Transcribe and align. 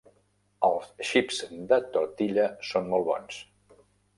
Els 0.69 0.87
xips 1.09 1.43
de 1.73 1.79
tortilla 1.99 2.49
són 2.71 2.91
molt 2.95 3.09
bons. 3.11 3.39